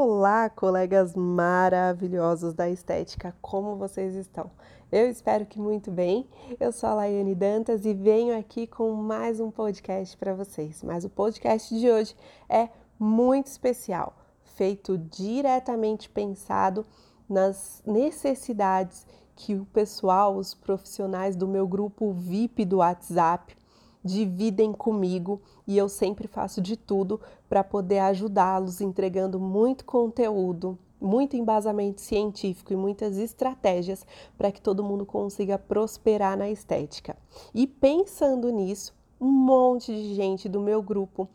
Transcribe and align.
Olá, 0.00 0.48
colegas 0.48 1.16
maravilhosos 1.16 2.54
da 2.54 2.70
estética, 2.70 3.34
como 3.42 3.74
vocês 3.74 4.14
estão? 4.14 4.48
Eu 4.92 5.10
espero 5.10 5.44
que 5.44 5.58
muito 5.58 5.90
bem. 5.90 6.24
Eu 6.60 6.70
sou 6.70 6.88
a 6.88 6.94
Laiane 6.94 7.34
Dantas 7.34 7.84
e 7.84 7.92
venho 7.92 8.38
aqui 8.38 8.68
com 8.68 8.92
mais 8.92 9.40
um 9.40 9.50
podcast 9.50 10.16
para 10.16 10.34
vocês. 10.34 10.84
Mas 10.84 11.04
o 11.04 11.10
podcast 11.10 11.76
de 11.76 11.90
hoje 11.90 12.14
é 12.48 12.68
muito 12.96 13.48
especial, 13.48 14.16
feito 14.44 14.96
diretamente 14.96 16.08
pensado 16.08 16.86
nas 17.28 17.82
necessidades 17.84 19.04
que 19.34 19.56
o 19.56 19.64
pessoal, 19.64 20.36
os 20.36 20.54
profissionais 20.54 21.34
do 21.34 21.48
meu 21.48 21.66
grupo 21.66 22.12
VIP 22.12 22.64
do 22.64 22.76
WhatsApp, 22.76 23.57
dividem 24.04 24.72
comigo 24.72 25.40
e 25.66 25.76
eu 25.76 25.88
sempre 25.88 26.26
faço 26.26 26.60
de 26.60 26.76
tudo 26.76 27.20
para 27.48 27.64
poder 27.64 27.98
ajudá-los, 28.00 28.80
entregando 28.80 29.38
muito 29.38 29.84
conteúdo, 29.84 30.78
muito 31.00 31.36
embasamento 31.36 32.00
científico 32.00 32.72
e 32.72 32.76
muitas 32.76 33.18
estratégias 33.18 34.06
para 34.36 34.50
que 34.50 34.60
todo 34.60 34.84
mundo 34.84 35.06
consiga 35.06 35.58
prosperar 35.58 36.36
na 36.36 36.50
estética. 36.50 37.16
E 37.54 37.66
pensando 37.66 38.50
nisso, 38.50 38.94
um 39.20 39.30
monte 39.30 39.92
de 39.92 40.14
gente 40.14 40.48
do 40.48 40.60
meu 40.60 40.82
grupo 40.82 41.28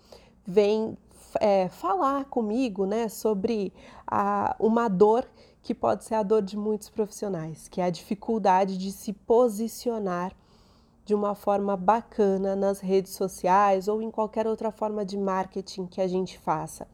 vem 0.46 0.98
é, 1.40 1.70
falar 1.70 2.26
comigo 2.26 2.86
né, 2.86 3.08
sobre 3.08 3.74
a, 4.06 4.56
uma 4.60 4.88
dor 4.88 5.28
que 5.62 5.74
pode 5.74 6.04
ser 6.04 6.16
a 6.16 6.24
dor 6.24 6.42
de 6.42 6.58
muitos 6.58 6.90
profissionais, 6.90 7.68
que 7.70 7.80
é 7.80 7.86
a 7.86 7.90
dificuldade 7.90 8.78
de 8.78 8.92
se 8.92 9.14
posicionar 9.14 10.36
de 11.06 11.14
uma 11.14 11.36
forma 11.36 11.76
bacana 11.76 12.56
nas 12.56 12.80
redes 12.80 13.14
sociais 13.14 13.88
ou 13.88 14.02
em 14.02 14.10
qualquer 14.10 14.48
outra 14.48 14.72
forma 14.72 15.04
de 15.04 15.18
marketing 15.18 15.86
que 15.86 16.02
a 16.02 16.08
gente 16.08 16.38
faça. 16.40 16.88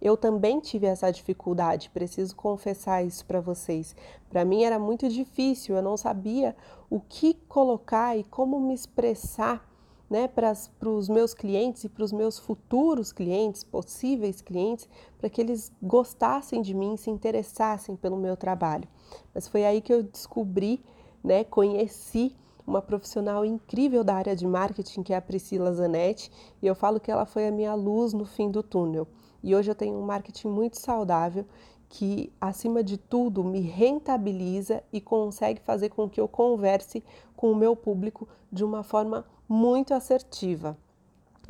Eu 0.00 0.16
também 0.16 0.60
tive 0.60 0.86
essa 0.86 1.10
dificuldade, 1.10 1.90
preciso 1.90 2.36
confessar 2.36 3.04
isso 3.04 3.26
para 3.26 3.40
vocês. 3.40 3.96
Para 4.30 4.44
mim 4.44 4.62
era 4.62 4.78
muito 4.78 5.08
difícil, 5.08 5.74
eu 5.74 5.82
não 5.82 5.96
sabia 5.96 6.56
o 6.88 7.00
que 7.00 7.34
colocar 7.48 8.16
e 8.16 8.22
como 8.22 8.60
me 8.60 8.74
expressar 8.74 9.68
né, 10.08 10.26
para 10.26 10.54
os 10.88 11.08
meus 11.08 11.34
clientes 11.34 11.84
e 11.84 11.88
para 11.88 12.04
os 12.04 12.12
meus 12.12 12.38
futuros 12.38 13.12
clientes, 13.12 13.62
possíveis 13.62 14.40
clientes, 14.40 14.88
para 15.18 15.28
que 15.28 15.40
eles 15.40 15.70
gostassem 15.82 16.62
de 16.62 16.72
mim, 16.74 16.96
se 16.96 17.10
interessassem 17.10 17.94
pelo 17.96 18.16
meu 18.16 18.36
trabalho. 18.36 18.88
Mas 19.34 19.48
foi 19.48 19.66
aí 19.66 19.80
que 19.80 19.92
eu 19.92 20.02
descobri, 20.02 20.82
né, 21.22 21.44
conheci 21.44 22.34
uma 22.68 22.82
profissional 22.82 23.44
incrível 23.44 24.04
da 24.04 24.14
área 24.14 24.36
de 24.36 24.46
marketing, 24.46 25.02
que 25.02 25.14
é 25.14 25.16
a 25.16 25.22
Priscila 25.22 25.72
Zanetti, 25.72 26.30
e 26.62 26.66
eu 26.66 26.74
falo 26.74 27.00
que 27.00 27.10
ela 27.10 27.24
foi 27.24 27.48
a 27.48 27.50
minha 27.50 27.74
luz 27.74 28.12
no 28.12 28.26
fim 28.26 28.50
do 28.50 28.62
túnel. 28.62 29.08
E 29.42 29.56
hoje 29.56 29.70
eu 29.70 29.74
tenho 29.74 29.96
um 29.96 30.02
marketing 30.02 30.48
muito 30.48 30.78
saudável 30.78 31.46
que, 31.88 32.30
acima 32.38 32.84
de 32.84 32.98
tudo, 32.98 33.42
me 33.42 33.60
rentabiliza 33.60 34.82
e 34.92 35.00
consegue 35.00 35.60
fazer 35.62 35.88
com 35.88 36.08
que 36.08 36.20
eu 36.20 36.28
converse 36.28 37.02
com 37.34 37.50
o 37.50 37.56
meu 37.56 37.74
público 37.74 38.28
de 38.52 38.62
uma 38.62 38.82
forma 38.82 39.24
muito 39.48 39.94
assertiva. 39.94 40.76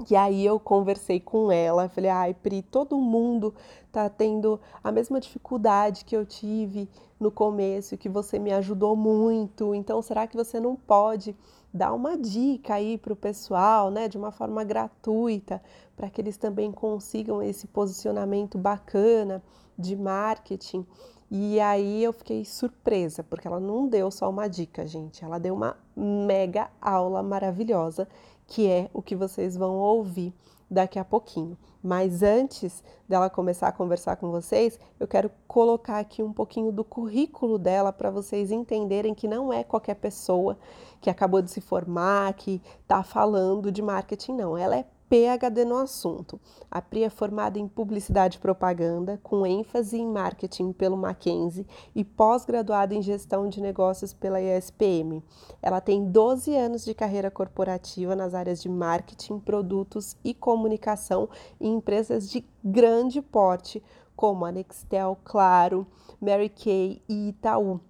E 0.06 0.14
aí 0.14 0.46
eu 0.46 0.60
conversei 0.60 1.18
com 1.18 1.50
ela, 1.50 1.88
falei, 1.88 2.10
ai 2.10 2.32
Pri, 2.32 2.62
todo 2.62 2.96
mundo 2.96 3.52
tá 3.90 4.08
tendo 4.08 4.60
a 4.82 4.92
mesma 4.92 5.18
dificuldade 5.18 6.04
que 6.04 6.16
eu 6.16 6.24
tive 6.24 6.88
no 7.18 7.32
começo, 7.32 7.98
que 7.98 8.08
você 8.08 8.38
me 8.38 8.52
ajudou 8.52 8.94
muito. 8.94 9.74
Então, 9.74 10.00
será 10.00 10.26
que 10.26 10.36
você 10.36 10.60
não 10.60 10.76
pode 10.76 11.34
dar 11.74 11.92
uma 11.92 12.16
dica 12.16 12.74
aí 12.74 12.96
para 12.96 13.12
o 13.12 13.16
pessoal, 13.16 13.90
né, 13.90 14.06
de 14.06 14.16
uma 14.16 14.30
forma 14.30 14.62
gratuita, 14.62 15.60
para 15.96 16.08
que 16.08 16.20
eles 16.20 16.36
também 16.36 16.70
consigam 16.70 17.42
esse 17.42 17.66
posicionamento 17.66 18.56
bacana 18.56 19.42
de 19.76 19.96
marketing? 19.96 20.86
E 21.30 21.60
aí 21.60 22.02
eu 22.02 22.12
fiquei 22.12 22.44
surpresa, 22.44 23.22
porque 23.24 23.46
ela 23.46 23.60
não 23.60 23.86
deu 23.88 24.10
só 24.10 24.30
uma 24.30 24.48
dica, 24.48 24.86
gente, 24.86 25.24
ela 25.24 25.38
deu 25.38 25.54
uma 25.54 25.76
mega 25.94 26.70
aula 26.80 27.22
maravilhosa 27.22 28.08
que 28.48 28.66
é 28.66 28.90
o 28.92 29.00
que 29.00 29.14
vocês 29.14 29.56
vão 29.56 29.76
ouvir 29.76 30.34
daqui 30.70 30.98
a 30.98 31.04
pouquinho. 31.04 31.56
Mas 31.82 32.22
antes 32.22 32.82
dela 33.08 33.30
começar 33.30 33.68
a 33.68 33.72
conversar 33.72 34.16
com 34.16 34.30
vocês, 34.30 34.80
eu 34.98 35.06
quero 35.06 35.30
colocar 35.46 35.98
aqui 35.98 36.22
um 36.22 36.32
pouquinho 36.32 36.72
do 36.72 36.82
currículo 36.82 37.58
dela 37.58 37.92
para 37.92 38.10
vocês 38.10 38.50
entenderem 38.50 39.14
que 39.14 39.28
não 39.28 39.52
é 39.52 39.62
qualquer 39.62 39.94
pessoa 39.94 40.58
que 41.00 41.08
acabou 41.08 41.40
de 41.40 41.50
se 41.50 41.60
formar, 41.60 42.32
que 42.32 42.60
está 42.82 43.02
falando 43.02 43.70
de 43.70 43.80
marketing, 43.80 44.32
não. 44.32 44.58
Ela 44.58 44.78
é 44.78 44.84
PhD 45.08 45.64
no 45.64 45.76
assunto. 45.76 46.38
A 46.70 46.82
Pri 46.82 47.04
é 47.04 47.10
formada 47.10 47.58
em 47.58 47.66
Publicidade 47.66 48.36
e 48.36 48.40
Propaganda, 48.40 49.18
com 49.22 49.46
ênfase 49.46 49.98
em 49.98 50.06
Marketing 50.06 50.72
pelo 50.72 50.96
Mackenzie 50.96 51.66
e 51.94 52.04
pós-graduada 52.04 52.94
em 52.94 53.02
Gestão 53.02 53.48
de 53.48 53.60
Negócios 53.60 54.12
pela 54.12 54.40
ESPM. 54.40 55.22
Ela 55.62 55.80
tem 55.80 56.04
12 56.04 56.54
anos 56.54 56.84
de 56.84 56.94
carreira 56.94 57.30
corporativa 57.30 58.14
nas 58.14 58.34
áreas 58.34 58.60
de 58.60 58.68
Marketing, 58.68 59.38
Produtos 59.38 60.16
e 60.22 60.34
Comunicação 60.34 61.28
em 61.60 61.74
empresas 61.74 62.30
de 62.30 62.44
grande 62.62 63.22
porte, 63.22 63.82
como 64.14 64.44
a 64.44 64.52
Nextel, 64.52 65.16
Claro, 65.24 65.86
Mary 66.20 66.48
Kay 66.48 67.00
e 67.08 67.28
Itaú. 67.28 67.80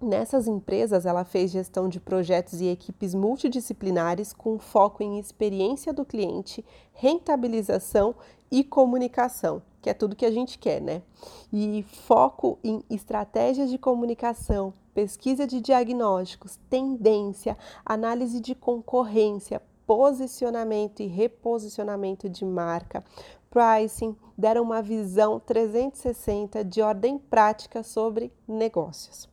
Nessas 0.00 0.46
empresas, 0.46 1.04
ela 1.04 1.24
fez 1.24 1.50
gestão 1.50 1.88
de 1.88 1.98
projetos 1.98 2.60
e 2.60 2.66
equipes 2.66 3.16
multidisciplinares 3.16 4.32
com 4.32 4.56
foco 4.56 5.02
em 5.02 5.18
experiência 5.18 5.92
do 5.92 6.04
cliente, 6.04 6.64
rentabilização 6.92 8.14
e 8.48 8.62
comunicação, 8.62 9.60
que 9.82 9.90
é 9.90 9.94
tudo 9.94 10.14
que 10.14 10.24
a 10.24 10.30
gente 10.30 10.56
quer, 10.56 10.80
né? 10.80 11.02
E 11.52 11.84
foco 12.06 12.60
em 12.62 12.80
estratégias 12.88 13.70
de 13.70 13.76
comunicação, 13.76 14.72
pesquisa 14.94 15.48
de 15.48 15.60
diagnósticos, 15.60 16.60
tendência, 16.70 17.58
análise 17.84 18.38
de 18.38 18.54
concorrência, 18.54 19.60
posicionamento 19.84 21.00
e 21.00 21.06
reposicionamento 21.06 22.28
de 22.28 22.44
marca, 22.44 23.02
pricing, 23.50 24.14
deram 24.36 24.62
uma 24.62 24.80
visão 24.80 25.40
360 25.40 26.64
de 26.64 26.80
ordem 26.82 27.18
prática 27.18 27.82
sobre 27.82 28.32
negócios. 28.46 29.28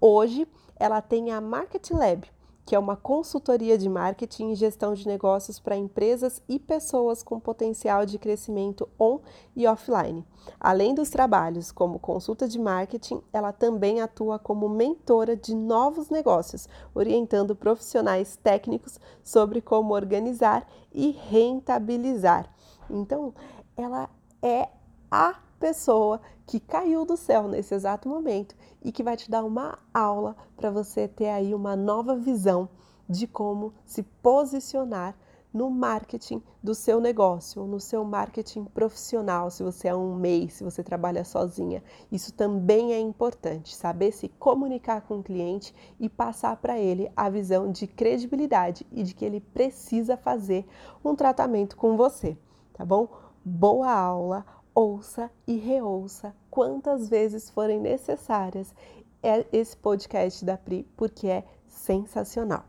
Hoje, 0.00 0.46
ela 0.76 1.00
tem 1.00 1.30
a 1.30 1.40
Market 1.40 1.90
Lab, 1.90 2.28
que 2.66 2.74
é 2.74 2.78
uma 2.78 2.96
consultoria 2.96 3.78
de 3.78 3.88
marketing 3.88 4.50
e 4.50 4.54
gestão 4.56 4.92
de 4.92 5.06
negócios 5.06 5.60
para 5.60 5.76
empresas 5.76 6.42
e 6.48 6.58
pessoas 6.58 7.22
com 7.22 7.38
potencial 7.38 8.04
de 8.04 8.18
crescimento 8.18 8.88
on 8.98 9.20
e 9.54 9.68
offline. 9.68 10.26
Além 10.58 10.92
dos 10.92 11.08
trabalhos 11.08 11.70
como 11.70 12.00
consulta 12.00 12.48
de 12.48 12.58
marketing, 12.58 13.22
ela 13.32 13.52
também 13.52 14.00
atua 14.00 14.36
como 14.36 14.68
mentora 14.68 15.36
de 15.36 15.54
novos 15.54 16.10
negócios, 16.10 16.68
orientando 16.92 17.54
profissionais 17.54 18.36
técnicos 18.36 18.98
sobre 19.22 19.62
como 19.62 19.94
organizar 19.94 20.68
e 20.92 21.12
rentabilizar. 21.12 22.52
Então, 22.90 23.32
ela 23.76 24.10
é 24.42 24.68
a 25.08 25.36
pessoa 25.58 26.20
que 26.46 26.60
caiu 26.60 27.04
do 27.04 27.16
céu 27.16 27.48
nesse 27.48 27.74
exato 27.74 28.08
momento 28.08 28.54
e 28.86 28.92
que 28.92 29.02
vai 29.02 29.16
te 29.16 29.28
dar 29.28 29.42
uma 29.42 29.80
aula 29.92 30.36
para 30.56 30.70
você 30.70 31.08
ter 31.08 31.28
aí 31.28 31.52
uma 31.52 31.74
nova 31.74 32.14
visão 32.14 32.68
de 33.08 33.26
como 33.26 33.74
se 33.84 34.04
posicionar 34.04 35.16
no 35.52 35.68
marketing 35.68 36.40
do 36.62 36.72
seu 36.72 37.00
negócio, 37.00 37.66
no 37.66 37.80
seu 37.80 38.04
marketing 38.04 38.64
profissional, 38.66 39.50
se 39.50 39.64
você 39.64 39.88
é 39.88 39.94
um 39.94 40.14
MEI, 40.14 40.50
se 40.50 40.62
você 40.62 40.84
trabalha 40.84 41.24
sozinha. 41.24 41.82
Isso 42.12 42.32
também 42.32 42.92
é 42.92 43.00
importante, 43.00 43.74
saber 43.74 44.12
se 44.12 44.28
comunicar 44.28 45.00
com 45.00 45.18
o 45.18 45.22
cliente 45.22 45.74
e 45.98 46.08
passar 46.08 46.56
para 46.58 46.78
ele 46.78 47.10
a 47.16 47.28
visão 47.28 47.72
de 47.72 47.88
credibilidade 47.88 48.86
e 48.92 49.02
de 49.02 49.14
que 49.14 49.24
ele 49.24 49.40
precisa 49.40 50.16
fazer 50.16 50.64
um 51.04 51.16
tratamento 51.16 51.76
com 51.76 51.96
você, 51.96 52.38
tá 52.72 52.84
bom? 52.84 53.08
Boa 53.44 53.90
aula! 53.90 54.44
ouça 54.76 55.30
e 55.46 55.56
reouça 55.56 56.36
quantas 56.56 57.10
vezes 57.10 57.50
forem 57.50 57.78
necessárias 57.78 58.74
é 59.22 59.44
esse 59.52 59.76
podcast 59.76 60.42
da 60.42 60.56
Pri, 60.56 60.88
porque 60.96 61.26
é 61.26 61.44
sensacional. 61.68 62.64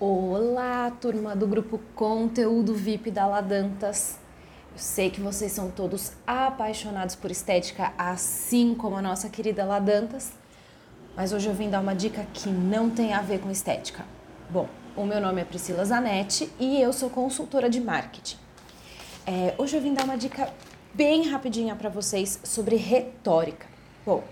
Olá, 0.00 0.90
turma 0.90 1.36
do 1.36 1.46
grupo 1.46 1.78
Conteúdo 1.94 2.74
VIP 2.74 3.10
da 3.10 3.26
Ladantas. 3.26 4.18
Eu 4.72 4.78
sei 4.78 5.10
que 5.10 5.20
vocês 5.20 5.52
são 5.52 5.70
todos 5.70 6.12
apaixonados 6.26 7.14
por 7.14 7.30
estética, 7.30 7.92
assim 7.98 8.74
como 8.74 8.96
a 8.96 9.02
nossa 9.02 9.28
querida 9.28 9.62
Ladantas, 9.62 10.32
mas 11.14 11.30
hoje 11.30 11.46
eu 11.46 11.54
vim 11.54 11.68
dar 11.68 11.80
uma 11.80 11.94
dica 11.94 12.26
que 12.32 12.48
não 12.48 12.88
tem 12.88 13.12
a 13.12 13.20
ver 13.20 13.38
com 13.38 13.50
estética. 13.50 14.06
Bom, 14.48 14.66
o 14.96 15.04
meu 15.04 15.20
nome 15.20 15.42
é 15.42 15.44
Priscila 15.44 15.84
Zanetti 15.84 16.50
e 16.58 16.80
eu 16.80 16.90
sou 16.90 17.10
consultora 17.10 17.68
de 17.68 17.82
marketing. 17.82 18.38
É, 19.26 19.54
hoje 19.58 19.76
eu 19.76 19.82
vim 19.82 19.92
dar 19.92 20.04
uma 20.04 20.16
dica 20.16 20.50
bem 20.92 21.28
rapidinha 21.28 21.76
para 21.76 21.88
vocês 21.88 22.40
sobre 22.42 22.76
retórica. 22.76 23.66
Bom, 24.04 24.24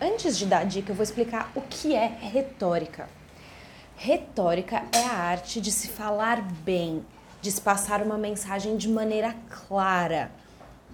antes 0.00 0.38
de 0.38 0.46
dar 0.46 0.60
a 0.60 0.64
dica, 0.64 0.92
eu 0.92 0.96
vou 0.96 1.02
explicar 1.02 1.50
o 1.54 1.60
que 1.60 1.94
é 1.94 2.06
retórica. 2.06 3.08
Retórica 3.96 4.84
é 4.92 5.02
a 5.02 5.12
arte 5.12 5.60
de 5.60 5.72
se 5.72 5.88
falar 5.88 6.42
bem, 6.42 7.04
de 7.40 7.50
se 7.50 7.60
passar 7.60 8.02
uma 8.02 8.18
mensagem 8.18 8.76
de 8.76 8.88
maneira 8.88 9.34
clara. 9.48 10.30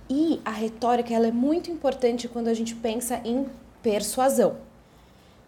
E 0.09 0.41
a 0.44 0.50
retórica 0.50 1.12
ela 1.12 1.26
é 1.26 1.32
muito 1.32 1.70
importante 1.70 2.29
quando 2.29 2.49
a 2.49 2.55
gente 2.55 2.75
pensa 2.75 3.20
em 3.25 3.47
persuasão. 3.82 4.56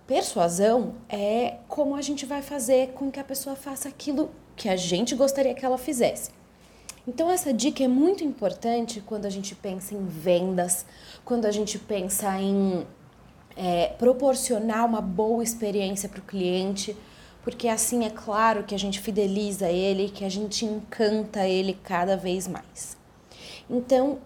Persuasão 0.07 0.95
é 1.09 1.57
como 1.69 1.95
a 1.95 2.03
gente 2.03 2.27
vai 2.27 2.43
fazer 2.43 2.89
com 2.89 3.11
que 3.11 3.21
a 3.21 3.25
pessoa 3.25 3.57
faça 3.57 3.89
aquilo 3.89 4.31
que 4.57 4.69
a 4.69 4.77
gente 4.77 5.15
gostaria 5.15 5.55
que 5.55 5.65
ela 5.65 5.79
fizesse. 5.79 6.31
Então, 7.07 7.31
essa 7.31 7.53
dica 7.53 7.85
é 7.85 7.89
muito 7.89 8.25
importante 8.25 9.03
quando 9.05 9.27
a 9.27 9.31
gente 9.31 9.55
pensa 9.55 9.95
em 9.95 10.07
vendas, 10.07 10.87
quando 11.23 11.45
a 11.45 11.51
gente 11.51 11.79
pensa 11.79 12.41
em 12.41 12.87
é, 13.57 13.89
proporcionar 13.99 14.87
uma 14.87 15.03
boa 15.03 15.43
experiência 15.43 16.09
para 16.09 16.21
o 16.21 16.23
cliente, 16.23 16.97
porque 17.43 17.69
assim 17.69 18.07
é 18.07 18.11
claro 18.11 18.65
que 18.65 18.75
a 18.75 18.79
gente 18.79 19.01
fideliza 19.01 19.69
ele, 19.69 20.09
que 20.09 20.25
a 20.25 20.31
gente 20.31 20.65
encanta 20.65 21.47
ele 21.47 21.79
cada 21.83 22.17
vez 22.17 22.49
mais. 22.49 22.97
Então, 23.69 24.19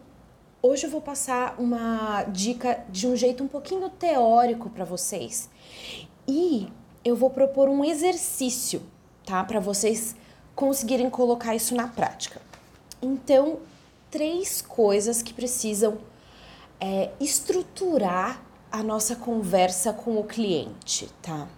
hoje 0.63 0.87
eu 0.87 0.91
vou 0.91 1.01
passar 1.01 1.57
uma 1.59 2.23
dica 2.25 2.85
de 2.89 3.09
um 3.09 3.17
jeito 3.17 3.43
um 3.43 3.49
pouquinho 3.49 3.91
teórico 3.91 4.71
para 4.71 4.85
vocês 4.85 5.51
e 6.29 6.69
eu 7.05 7.17
vou 7.17 7.31
propor 7.31 7.69
um 7.69 7.85
exercício, 7.85 8.83
tá? 9.27 9.43
Para 9.43 9.59
vocês 9.59 10.15
conseguirem 10.55 11.11
colocar 11.11 11.57
isso 11.57 11.75
na 11.75 11.89
prática. 11.89 12.48
Então, 13.01 13.61
três 14.11 14.61
coisas 14.61 15.23
que 15.23 15.33
precisam 15.33 15.99
é, 16.81 17.11
estruturar 17.21 18.43
a 18.71 18.83
nossa 18.83 19.17
conversa 19.17 19.93
com 19.93 20.19
o 20.19 20.25
cliente, 20.25 21.09
tá? 21.23 21.49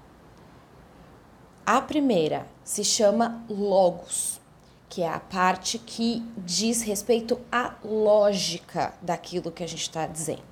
A 1.66 1.80
primeira 1.80 2.46
se 2.64 2.82
chama 2.84 3.44
logos, 3.48 4.40
que 4.88 5.02
é 5.02 5.08
a 5.08 5.20
parte 5.20 5.78
que 5.78 6.22
diz 6.38 6.82
respeito 6.82 7.40
à 7.50 7.74
lógica 7.84 8.94
daquilo 9.00 9.52
que 9.52 9.62
a 9.62 9.68
gente 9.68 9.82
está 9.82 10.06
dizendo. 10.06 10.42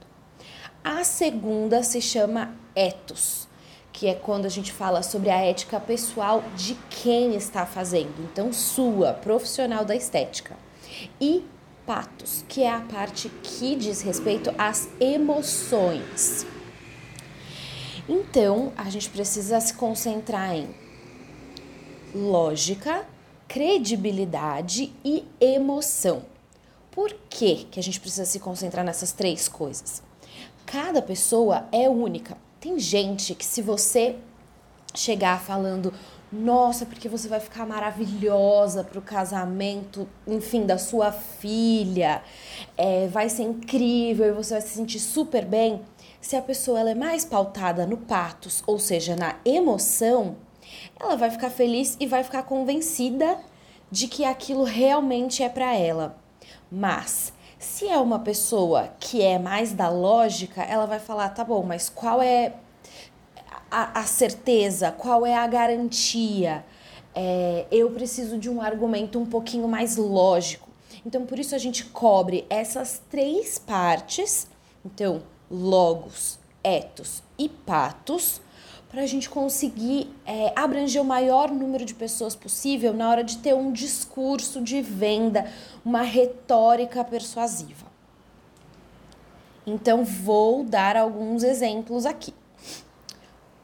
A 0.85 1.03
segunda 1.03 1.83
se 1.83 2.01
chama 2.01 2.55
ethos, 2.75 3.49
que 3.93 4.07
é 4.07 4.15
quando 4.15 4.47
a 4.47 4.49
gente 4.49 4.73
fala 4.73 5.03
sobre 5.03 5.29
a 5.29 5.41
ética 5.41 5.81
pessoal 5.81 6.43
de 6.57 6.75
quem 6.89 7.35
está 7.35 7.67
fazendo, 7.67 8.23
então 8.23 8.53
sua, 8.53 9.13
profissional 9.13 9.85
da 9.85 9.97
estética. 9.97 10.57
E 11.21 11.45
patos, 11.87 12.45
que 12.47 12.63
é 12.63 12.71
a 12.71 12.81
parte 12.81 13.31
que 13.43 13.75
diz 13.75 14.03
respeito 14.03 14.53
às 14.59 14.89
emoções. 15.01 16.47
Então, 18.09 18.73
a 18.77 18.89
gente 18.91 19.09
precisa 19.11 19.61
se 19.61 19.75
concentrar 19.75 20.55
em 20.55 20.69
lógica, 22.15 23.07
credibilidade 23.47 24.93
e 25.05 25.25
emoção. 25.41 26.23
Por 26.91 27.15
que, 27.31 27.65
que 27.71 27.79
a 27.79 27.83
gente 27.83 28.01
precisa 28.01 28.25
se 28.25 28.39
concentrar 28.39 28.85
nessas 28.85 29.13
três 29.13 29.49
coisas? 29.49 30.03
Cada 30.67 31.01
pessoa 31.01 31.69
é 31.73 31.89
única. 31.89 32.37
Tem 32.61 32.79
gente 32.79 33.35
que, 33.35 33.45
se 33.45 33.63
você 33.63 34.17
chegar 34.95 35.41
falando, 35.41 35.93
nossa, 36.31 36.85
porque 36.85 37.09
você 37.09 37.27
vai 37.27 37.41
ficar 37.41 37.67
maravilhosa 37.67 38.85
para 38.85 38.99
o 38.99 39.03
casamento, 39.03 40.07
enfim, 40.27 40.67
da 40.67 40.77
sua 40.77 41.11
filha, 41.11 42.23
é, 42.77 43.07
vai 43.09 43.29
ser 43.29 43.45
incrível 43.45 44.27
e 44.27 44.33
você 44.33 44.55
vai 44.55 44.61
se 44.61 44.75
sentir 44.75 45.01
super 45.01 45.45
bem. 45.45 45.81
Se 46.21 46.37
a 46.37 46.43
pessoa 46.43 46.81
ela 46.81 46.91
é 46.91 46.95
mais 46.95 47.25
pautada 47.25 47.87
no 47.87 47.97
patos, 47.97 48.63
ou 48.67 48.79
seja, 48.79 49.17
na 49.17 49.37
emoção, 49.45 50.37
ela 51.01 51.17
vai 51.17 51.31
ficar 51.31 51.49
feliz 51.49 51.97
e 51.99 52.07
vai 52.07 52.23
ficar 52.23 52.43
convencida 52.43 53.39
de 53.91 54.07
que 54.07 54.25
aquilo 54.25 54.65
realmente 54.65 55.43
é 55.43 55.49
para 55.49 55.75
ela. 55.75 56.19
Mas 56.71 57.33
se 57.59 57.89
é 57.89 57.97
uma 57.99 58.19
pessoa 58.19 58.93
que 59.01 59.23
é 59.23 59.39
mais 59.39 59.73
da 59.73 59.89
lógica, 59.89 60.63
ela 60.63 60.87
vai 60.87 60.99
falar: 60.99 61.31
tá 61.31 61.43
bom, 61.43 61.63
mas 61.63 61.89
qual 61.89 62.21
é 62.21 62.53
a, 63.71 64.01
a 64.01 64.05
certeza, 64.05 64.91
qual 64.93 65.27
é 65.27 65.35
a 65.35 65.47
garantia? 65.47 66.65
É, 67.15 67.67
eu 67.71 67.91
preciso 67.91 68.39
de 68.39 68.49
um 68.49 68.61
argumento 68.61 69.19
um 69.19 69.27
pouquinho 69.27 69.69
mais 69.69 69.97
lógico. 69.97 70.69
Então, 71.05 71.25
por 71.27 71.39
isso 71.39 71.55
a 71.55 71.59
gente 71.59 71.85
cobre 71.85 72.47
essas 72.49 73.03
três 73.11 73.59
partes. 73.59 74.47
Então, 74.85 75.23
logos, 75.51 76.39
etos 76.63 77.23
e 77.39 77.49
patos 77.49 78.41
para 78.89 79.03
a 79.03 79.07
gente 79.07 79.29
conseguir 79.29 80.11
é, 80.25 80.53
abranger 80.57 81.03
o 81.03 81.05
maior 81.05 81.51
número 81.51 81.85
de 81.85 81.95
pessoas 81.95 82.35
possível 82.35 82.95
na 82.95 83.09
hora 83.11 83.23
de 83.23 83.39
ter 83.39 83.55
um 83.55 83.71
discurso 83.71 84.63
de 84.63 84.81
venda, 84.81 85.47
uma 85.85 86.03
retórica 86.03 87.05
persuasiva. 87.05 87.87
Então, 89.67 90.05
vou 90.05 90.65
dar 90.65 90.97
alguns 90.97 91.43
exemplos 91.43 92.07
aqui. 92.07 92.33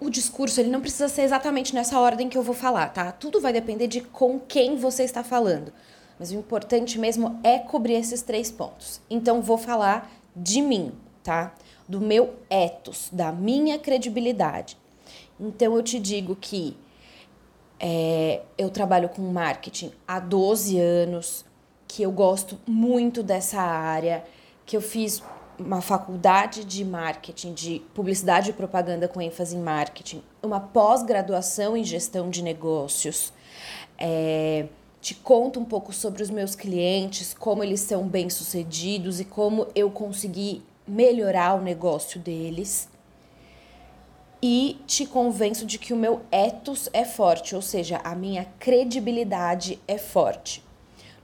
O 0.05 0.11
discurso 0.11 0.61
ele 0.61 0.71
não 0.71 0.81
precisa 0.81 1.09
ser 1.09 1.23
exatamente 1.23 1.75
nessa 1.75 1.99
ordem 1.99 2.29
que 2.29 2.37
eu 2.37 2.43
vou 2.43 2.55
falar, 2.55 2.89
tá? 2.89 3.11
Tudo 3.11 3.41
vai 3.41 3.53
depender 3.53 3.87
de 3.87 4.01
com 4.01 4.39
quem 4.39 4.77
você 4.77 5.03
está 5.03 5.25
falando. 5.25 5.73
Mas 6.19 6.31
o 6.31 6.35
importante 6.35 6.99
mesmo 6.99 7.41
é 7.43 7.59
cobrir 7.59 7.95
esses 7.95 8.23
três 8.23 8.51
pontos. 8.51 9.01
Então, 9.11 9.43
vou 9.43 9.59
falar 9.59 10.13
de 10.37 10.63
mim, 10.63 10.93
tá? 11.23 11.55
Do 11.89 12.01
meu 12.01 12.35
ethos, 12.49 13.09
da 13.11 13.33
minha 13.33 13.79
credibilidade 13.79 14.77
então 15.39 15.77
eu 15.77 15.83
te 15.83 15.99
digo 15.99 16.37
que 16.37 16.77
é, 17.81 18.43
eu 18.57 18.71
trabalho 18.71 19.09
com 19.09 19.23
marketing 19.23 19.93
há 20.07 20.21
12 20.21 20.79
anos, 20.79 21.45
que 21.89 22.03
eu 22.03 22.13
gosto 22.13 22.59
muito 22.67 23.23
dessa 23.23 23.61
área, 23.61 24.25
que 24.65 24.77
eu 24.77 24.81
fiz 24.81 25.23
uma 25.59 25.81
faculdade 25.81 26.65
de 26.65 26.85
marketing, 26.85 27.53
de 27.53 27.83
publicidade 27.95 28.51
e 28.51 28.53
propaganda 28.53 29.09
com 29.09 29.21
ênfase 29.21 29.57
em 29.57 29.61
marketing, 29.61 30.23
uma 30.43 30.61
pós-graduação 30.61 31.77
em 31.77 31.85
gestão 31.85 32.31
de 32.31 32.43
negócios. 32.43 33.33
É, 33.99 34.67
te 35.01 35.15
conto 35.15 35.61
um 35.61 35.65
pouco 35.65 35.93
sobre 35.93 36.23
os 36.23 36.31
meus 36.31 36.55
clientes, 36.55 37.35
como 37.35 37.63
eles 37.63 37.81
são 37.81 38.07
bem-sucedidos 38.09 39.21
e 39.21 39.25
como 39.25 39.67
eu 39.75 39.91
consegui 39.91 40.63
melhorar 40.87 41.55
o 41.55 41.63
negócio 41.63 42.19
deles 42.21 42.89
e 44.47 44.79
te 44.87 45.07
convenço 45.07 45.65
de 45.65 45.79
que 45.79 45.95
o 45.95 45.97
meu 45.97 46.21
ethos 46.31 46.91
é 46.93 47.03
forte, 47.03 47.57
ou 47.57 47.63
seja, 47.63 47.99
a 48.05 48.15
minha 48.15 48.47
credibilidade 48.59 49.81
é 49.89 49.97
forte. 49.97 50.63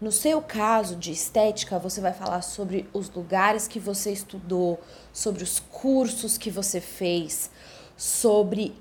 No 0.00 0.11
seu 0.11 0.41
caso 0.41 0.97
de 0.97 1.12
estética, 1.12 1.79
você 1.79 2.00
vai 2.00 2.14
falar 2.14 2.41
sobre 2.41 2.88
os 2.91 3.11
lugares 3.11 3.69
que 3.69 3.79
você 3.79 4.11
estudou, 4.11 4.80
sobre 5.12 5.42
os 5.42 5.61
cursos 5.61 6.38
que 6.38 6.50
você 6.50 6.80
fez, 6.80 7.50
sobre 7.99 8.75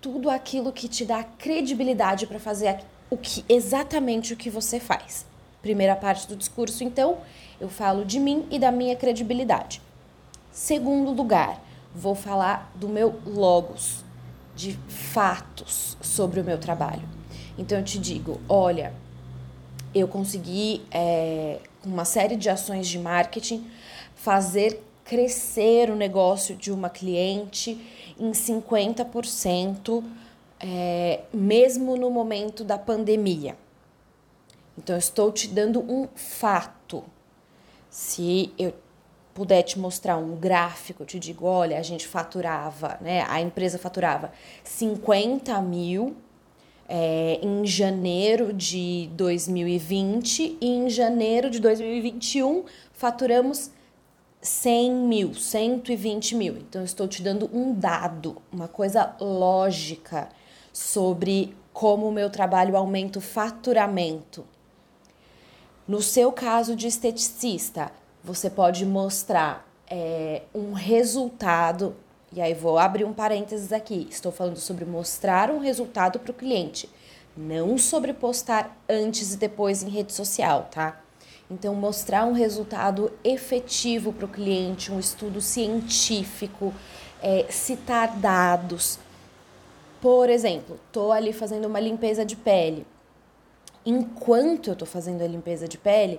tudo 0.00 0.30
aquilo 0.30 0.72
que 0.72 0.88
te 0.88 1.04
dá 1.04 1.22
credibilidade 1.22 2.26
para 2.26 2.40
fazer 2.40 2.82
o 3.10 3.18
que 3.18 3.44
exatamente 3.50 4.32
o 4.32 4.36
que 4.36 4.48
você 4.48 4.80
faz. 4.80 5.26
Primeira 5.60 5.94
parte 5.94 6.26
do 6.26 6.34
discurso, 6.34 6.82
então, 6.82 7.18
eu 7.60 7.68
falo 7.68 8.02
de 8.02 8.18
mim 8.18 8.46
e 8.50 8.58
da 8.58 8.72
minha 8.72 8.96
credibilidade. 8.96 9.82
Segundo 10.50 11.12
lugar, 11.12 11.62
vou 11.94 12.14
falar 12.14 12.72
do 12.74 12.88
meu 12.88 13.20
logos, 13.26 14.02
de 14.56 14.78
fatos 14.88 15.98
sobre 16.00 16.40
o 16.40 16.44
meu 16.44 16.56
trabalho. 16.56 17.06
Então 17.58 17.76
eu 17.76 17.84
te 17.84 17.98
digo, 17.98 18.40
olha, 18.48 18.94
eu 19.94 20.08
consegui, 20.08 20.82
é, 20.90 21.58
com 21.82 21.90
uma 21.90 22.04
série 22.04 22.36
de 22.36 22.48
ações 22.48 22.88
de 22.88 22.98
marketing, 22.98 23.66
fazer 24.14 24.82
crescer 25.04 25.90
o 25.90 25.96
negócio 25.96 26.54
de 26.54 26.72
uma 26.72 26.88
cliente 26.88 27.78
em 28.18 28.30
50%, 28.30 30.04
é, 30.60 31.20
mesmo 31.32 31.96
no 31.96 32.08
momento 32.08 32.62
da 32.62 32.78
pandemia. 32.78 33.56
Então, 34.78 34.94
eu 34.94 35.00
estou 35.00 35.30
te 35.32 35.48
dando 35.48 35.80
um 35.80 36.08
fato. 36.14 37.04
Se 37.90 38.52
eu 38.58 38.72
puder 39.34 39.62
te 39.62 39.78
mostrar 39.78 40.16
um 40.16 40.36
gráfico, 40.36 41.02
eu 41.02 41.06
te 41.06 41.18
digo, 41.18 41.46
olha, 41.46 41.78
a 41.78 41.82
gente 41.82 42.06
faturava, 42.06 42.96
né? 43.00 43.24
A 43.28 43.40
empresa 43.40 43.78
faturava 43.78 44.32
50 44.64 45.60
mil 45.60 46.16
é, 46.88 47.38
em 47.42 47.66
janeiro 47.66 48.52
de 48.52 49.08
2020 49.14 50.58
e 50.60 50.66
em 50.66 50.90
janeiro 50.90 51.50
de 51.50 51.60
2021 51.60 52.64
faturamos 52.92 53.70
100 54.40 54.92
mil, 54.92 55.34
120 55.34 56.34
mil. 56.34 56.56
Então, 56.56 56.82
estou 56.82 57.06
te 57.06 57.22
dando 57.22 57.48
um 57.52 57.72
dado, 57.72 58.42
uma 58.52 58.66
coisa 58.66 59.14
lógica 59.20 60.28
sobre 60.72 61.54
como 61.72 62.08
o 62.08 62.12
meu 62.12 62.28
trabalho 62.28 62.76
aumenta 62.76 63.18
o 63.18 63.22
faturamento. 63.22 64.44
No 65.86 66.02
seu 66.02 66.32
caso 66.32 66.76
de 66.76 66.86
esteticista, 66.86 67.92
você 68.22 68.50
pode 68.50 68.84
mostrar 68.86 69.68
é, 69.88 70.42
um 70.54 70.72
resultado. 70.72 71.94
E 72.34 72.40
aí 72.40 72.54
vou 72.54 72.78
abrir 72.78 73.04
um 73.04 73.12
parênteses 73.12 73.72
aqui. 73.72 74.06
Estou 74.10 74.32
falando 74.32 74.56
sobre 74.56 74.86
mostrar 74.86 75.50
um 75.50 75.58
resultado 75.58 76.18
para 76.18 76.30
o 76.30 76.34
cliente, 76.34 76.88
não 77.36 77.76
sobre 77.76 78.14
postar 78.14 78.74
antes 78.88 79.34
e 79.34 79.36
depois 79.36 79.82
em 79.82 79.90
rede 79.90 80.14
social, 80.14 80.68
tá? 80.70 80.98
Então, 81.50 81.74
mostrar 81.74 82.24
um 82.24 82.32
resultado 82.32 83.12
efetivo 83.22 84.14
para 84.14 84.24
o 84.24 84.28
cliente, 84.28 84.90
um 84.90 84.98
estudo 84.98 85.42
científico, 85.42 86.72
é, 87.20 87.44
citar 87.50 88.16
dados. 88.16 88.98
Por 90.00 90.30
exemplo, 90.30 90.80
estou 90.86 91.12
ali 91.12 91.34
fazendo 91.34 91.66
uma 91.66 91.78
limpeza 91.78 92.24
de 92.24 92.36
pele. 92.36 92.86
Enquanto 93.84 94.68
eu 94.68 94.72
estou 94.72 94.88
fazendo 94.88 95.20
a 95.20 95.26
limpeza 95.26 95.68
de 95.68 95.76
pele, 95.76 96.18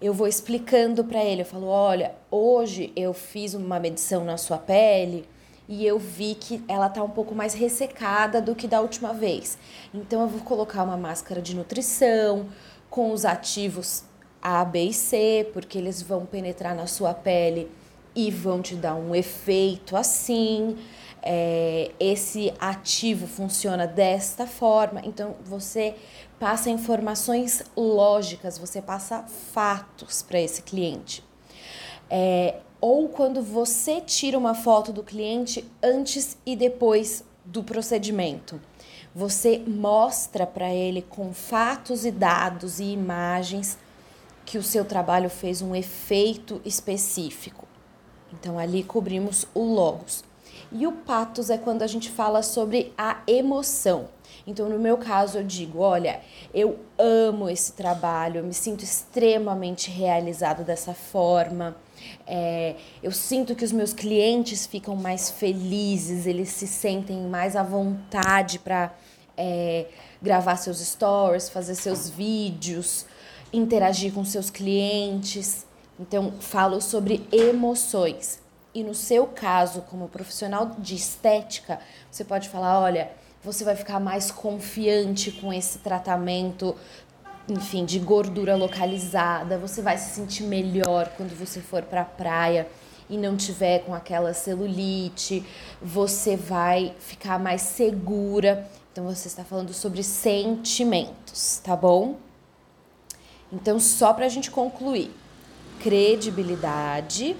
eu 0.00 0.14
vou 0.14 0.26
explicando 0.26 1.04
para 1.04 1.22
ele. 1.22 1.42
Eu 1.42 1.46
falo: 1.46 1.66
olha, 1.66 2.14
hoje 2.30 2.90
eu 2.96 3.12
fiz 3.12 3.52
uma 3.52 3.78
medição 3.78 4.24
na 4.24 4.38
sua 4.38 4.56
pele 4.56 5.28
e 5.70 5.86
eu 5.86 6.00
vi 6.00 6.34
que 6.34 6.64
ela 6.66 6.88
tá 6.88 7.00
um 7.00 7.08
pouco 7.08 7.32
mais 7.32 7.54
ressecada 7.54 8.42
do 8.42 8.56
que 8.56 8.66
da 8.66 8.80
última 8.80 9.14
vez. 9.14 9.56
Então 9.94 10.22
eu 10.22 10.26
vou 10.26 10.40
colocar 10.40 10.82
uma 10.82 10.96
máscara 10.96 11.40
de 11.40 11.54
nutrição 11.54 12.48
com 12.90 13.12
os 13.12 13.24
ativos 13.24 14.02
A, 14.42 14.64
B 14.64 14.86
e 14.86 14.92
C, 14.92 15.48
porque 15.52 15.78
eles 15.78 16.02
vão 16.02 16.26
penetrar 16.26 16.74
na 16.74 16.88
sua 16.88 17.14
pele 17.14 17.70
e 18.16 18.32
vão 18.32 18.60
te 18.60 18.74
dar 18.74 18.96
um 18.96 19.14
efeito 19.14 19.96
assim. 19.96 20.76
É, 21.22 21.92
esse 22.00 22.52
ativo 22.58 23.28
funciona 23.28 23.86
desta 23.86 24.48
forma. 24.48 25.00
Então 25.04 25.36
você 25.44 25.94
passa 26.40 26.68
informações 26.68 27.62
lógicas, 27.76 28.58
você 28.58 28.82
passa 28.82 29.22
fatos 29.52 30.20
para 30.20 30.40
esse 30.40 30.62
cliente. 30.62 31.22
É, 32.10 32.56
ou 32.80 33.08
quando 33.08 33.42
você 33.42 34.00
tira 34.00 34.38
uma 34.38 34.54
foto 34.54 34.92
do 34.92 35.02
cliente 35.02 35.64
antes 35.82 36.36
e 36.46 36.56
depois 36.56 37.24
do 37.44 37.62
procedimento. 37.62 38.60
Você 39.14 39.58
mostra 39.66 40.46
para 40.46 40.72
ele 40.72 41.02
com 41.02 41.32
fatos 41.32 42.04
e 42.04 42.10
dados 42.10 42.78
e 42.78 42.84
imagens 42.84 43.76
que 44.46 44.56
o 44.56 44.62
seu 44.62 44.84
trabalho 44.84 45.28
fez 45.28 45.60
um 45.60 45.74
efeito 45.74 46.60
específico. 46.64 47.66
Então 48.32 48.58
ali 48.58 48.82
cobrimos 48.82 49.46
o 49.52 49.62
logos. 49.62 50.24
E 50.72 50.86
o 50.86 50.92
patos 50.92 51.50
é 51.50 51.58
quando 51.58 51.82
a 51.82 51.86
gente 51.86 52.10
fala 52.10 52.42
sobre 52.42 52.92
a 52.96 53.22
emoção. 53.26 54.08
Então, 54.46 54.68
no 54.68 54.78
meu 54.78 54.96
caso, 54.96 55.38
eu 55.38 55.44
digo: 55.44 55.80
olha, 55.80 56.20
eu 56.54 56.78
amo 56.96 57.48
esse 57.48 57.72
trabalho, 57.72 58.38
eu 58.38 58.44
me 58.44 58.54
sinto 58.54 58.84
extremamente 58.84 59.90
realizado 59.90 60.64
dessa 60.64 60.94
forma. 60.94 61.76
É, 62.26 62.76
eu 63.02 63.12
sinto 63.12 63.54
que 63.54 63.64
os 63.64 63.72
meus 63.72 63.92
clientes 63.92 64.66
ficam 64.66 64.96
mais 64.96 65.30
felizes, 65.30 66.26
eles 66.26 66.50
se 66.50 66.66
sentem 66.66 67.22
mais 67.22 67.56
à 67.56 67.62
vontade 67.62 68.58
para 68.58 68.92
é, 69.36 69.86
gravar 70.20 70.56
seus 70.56 70.78
stories, 70.78 71.48
fazer 71.48 71.74
seus 71.74 72.08
vídeos, 72.08 73.06
interagir 73.52 74.12
com 74.12 74.24
seus 74.24 74.50
clientes. 74.50 75.66
Então, 75.98 76.32
falo 76.40 76.80
sobre 76.80 77.26
emoções. 77.32 78.40
E 78.74 78.84
no 78.84 78.94
seu 78.94 79.26
caso, 79.26 79.82
como 79.82 80.08
profissional 80.08 80.72
de 80.78 80.94
estética, 80.94 81.80
você 82.10 82.24
pode 82.24 82.48
falar: 82.48 82.80
olha, 82.80 83.10
você 83.42 83.64
vai 83.64 83.74
ficar 83.74 83.98
mais 83.98 84.30
confiante 84.30 85.32
com 85.32 85.52
esse 85.52 85.78
tratamento 85.78 86.76
enfim, 87.50 87.84
de 87.84 87.98
gordura 87.98 88.54
localizada, 88.54 89.58
você 89.58 89.82
vai 89.82 89.98
se 89.98 90.14
sentir 90.14 90.44
melhor 90.44 91.12
quando 91.16 91.36
você 91.36 91.60
for 91.60 91.82
para 91.82 92.02
a 92.02 92.04
praia 92.04 92.68
e 93.08 93.18
não 93.18 93.36
tiver 93.36 93.80
com 93.80 93.92
aquela 93.92 94.32
celulite, 94.32 95.44
você 95.82 96.36
vai 96.36 96.94
ficar 97.00 97.40
mais 97.40 97.62
segura. 97.62 98.70
Então 98.92 99.04
você 99.04 99.26
está 99.26 99.44
falando 99.44 99.72
sobre 99.72 100.02
sentimentos, 100.02 101.60
tá 101.62 101.74
bom? 101.74 102.16
Então 103.52 103.80
só 103.80 104.12
para 104.12 104.26
a 104.26 104.28
gente 104.28 104.50
concluir, 104.50 105.10
credibilidade, 105.80 107.36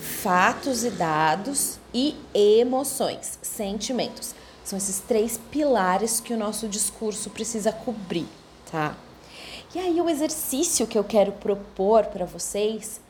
fatos 0.00 0.82
e 0.82 0.90
dados 0.90 1.78
e 1.92 2.16
emoções, 2.32 3.38
sentimentos. 3.42 4.34
São 4.64 4.78
esses 4.78 5.00
três 5.00 5.38
pilares 5.50 6.20
que 6.20 6.32
o 6.32 6.38
nosso 6.38 6.66
discurso 6.68 7.28
precisa 7.28 7.70
cobrir, 7.70 8.26
tá? 8.70 8.96
E 9.74 9.78
aí 9.78 10.00
o 10.02 10.08
exercício 10.10 10.86
que 10.86 10.98
eu 10.98 11.04
quero 11.04 11.32
propor 11.32 12.04
para 12.06 12.26
vocês 12.26 13.00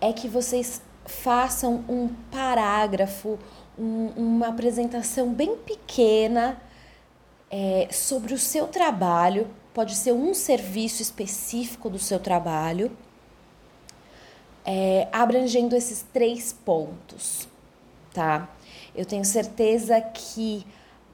é 0.00 0.12
que 0.12 0.26
vocês 0.26 0.82
façam 1.06 1.84
um 1.88 2.08
parágrafo, 2.32 3.38
um, 3.78 4.08
uma 4.16 4.48
apresentação 4.48 5.32
bem 5.32 5.56
pequena 5.56 6.60
é, 7.48 7.88
sobre 7.92 8.34
o 8.34 8.38
seu 8.38 8.66
trabalho. 8.66 9.46
Pode 9.72 9.94
ser 9.94 10.12
um 10.12 10.34
serviço 10.34 11.00
específico 11.00 11.88
do 11.88 11.98
seu 11.98 12.18
trabalho, 12.18 12.90
é, 14.64 15.06
abrangendo 15.12 15.76
esses 15.76 16.04
três 16.12 16.52
pontos, 16.52 17.46
tá? 18.12 18.48
Eu 18.96 19.06
tenho 19.06 19.24
certeza 19.24 20.00
que 20.00 20.66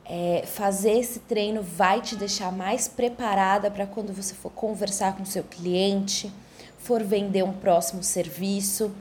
é, 0.08 0.44
fazer 0.46 0.98
esse 0.98 1.20
treino 1.20 1.62
vai 1.62 2.00
te 2.00 2.14
deixar 2.14 2.52
mais 2.52 2.86
preparada 2.86 3.70
para 3.70 3.86
quando 3.86 4.12
você 4.12 4.34
for 4.34 4.50
conversar 4.52 5.16
com 5.16 5.25
seu 5.25 5.42
cliente, 5.42 6.32
for 6.78 7.02
vender 7.02 7.42
um 7.42 7.52
próximo 7.52 8.02
serviço. 8.02 8.92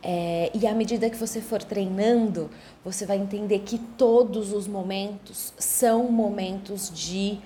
É, 0.00 0.50
e 0.54 0.66
à 0.66 0.74
medida 0.74 1.10
que 1.10 1.16
você 1.16 1.40
for 1.40 1.62
treinando, 1.62 2.50
você 2.84 3.04
vai 3.04 3.16
entender 3.16 3.60
que 3.60 3.78
todos 3.78 4.52
os 4.52 4.68
momentos 4.68 5.52
são 5.58 6.04
momentos 6.04 6.90
de 6.94 7.40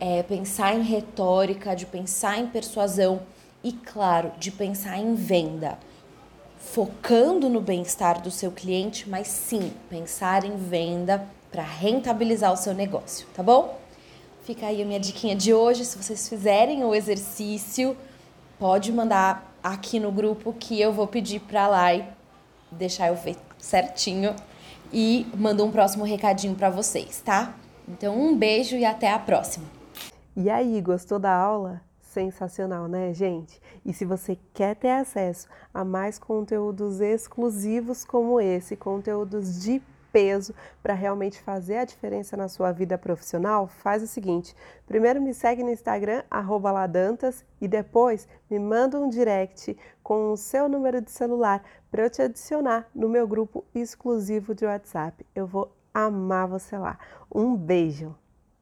é, 0.00 0.22
pensar 0.22 0.74
em 0.74 0.82
retórica, 0.82 1.74
de 1.74 1.84
pensar 1.84 2.38
em 2.38 2.46
persuasão 2.46 3.22
e, 3.62 3.72
claro, 3.72 4.32
de 4.38 4.50
pensar 4.50 4.98
em 4.98 5.14
venda. 5.14 5.78
Focando 6.58 7.48
no 7.50 7.60
bem-estar 7.60 8.22
do 8.22 8.30
seu 8.30 8.50
cliente, 8.50 9.08
mas 9.08 9.26
sim 9.26 9.72
pensar 9.90 10.44
em 10.44 10.56
venda 10.56 11.28
para 11.54 11.62
rentabilizar 11.62 12.52
o 12.52 12.56
seu 12.56 12.74
negócio, 12.74 13.28
tá 13.32 13.40
bom? 13.40 13.78
Fica 14.42 14.66
aí 14.66 14.82
a 14.82 14.84
minha 14.84 14.98
diquinha 14.98 15.36
de 15.36 15.54
hoje. 15.54 15.84
Se 15.84 15.96
vocês 15.96 16.28
fizerem 16.28 16.82
o 16.82 16.92
exercício, 16.92 17.96
pode 18.58 18.92
mandar 18.92 19.54
aqui 19.62 20.00
no 20.00 20.10
grupo 20.10 20.52
que 20.52 20.80
eu 20.80 20.92
vou 20.92 21.06
pedir 21.06 21.38
para 21.38 21.68
lá 21.68 21.94
e 21.94 22.04
deixar 22.72 23.06
eu 23.06 23.14
ver 23.14 23.36
certinho 23.56 24.34
e 24.92 25.28
mando 25.36 25.64
um 25.64 25.70
próximo 25.70 26.02
recadinho 26.02 26.56
para 26.56 26.70
vocês, 26.70 27.22
tá? 27.24 27.54
Então, 27.88 28.20
um 28.20 28.36
beijo 28.36 28.74
e 28.74 28.84
até 28.84 29.12
a 29.12 29.18
próxima. 29.20 29.66
E 30.36 30.50
aí, 30.50 30.80
gostou 30.80 31.20
da 31.20 31.32
aula? 31.32 31.80
Sensacional, 32.02 32.88
né, 32.88 33.14
gente? 33.14 33.60
E 33.86 33.92
se 33.92 34.04
você 34.04 34.36
quer 34.52 34.74
ter 34.74 34.90
acesso 34.90 35.46
a 35.72 35.84
mais 35.84 36.18
conteúdos 36.18 37.00
exclusivos 37.00 38.04
como 38.04 38.40
esse, 38.40 38.74
conteúdos 38.74 39.62
de 39.62 39.80
peso 40.14 40.54
para 40.80 40.94
realmente 40.94 41.42
fazer 41.42 41.78
a 41.78 41.84
diferença 41.84 42.36
na 42.36 42.46
sua 42.46 42.70
vida 42.70 42.96
profissional, 42.96 43.66
faz 43.66 44.00
o 44.00 44.06
seguinte: 44.06 44.54
primeiro 44.86 45.20
me 45.20 45.34
segue 45.34 45.64
no 45.64 45.70
Instagram, 45.70 46.22
ladantas, 46.30 47.44
e 47.60 47.66
depois 47.66 48.28
me 48.48 48.60
manda 48.60 49.00
um 49.00 49.08
direct 49.08 49.76
com 50.04 50.30
o 50.30 50.36
seu 50.36 50.68
número 50.68 51.00
de 51.00 51.10
celular 51.10 51.64
para 51.90 52.04
eu 52.04 52.10
te 52.10 52.22
adicionar 52.22 52.88
no 52.94 53.08
meu 53.08 53.26
grupo 53.26 53.64
exclusivo 53.74 54.54
de 54.54 54.64
WhatsApp. 54.64 55.26
Eu 55.34 55.48
vou 55.48 55.74
amar 55.92 56.46
você 56.46 56.78
lá. 56.78 56.96
Um 57.34 57.56
beijo! 57.56 58.23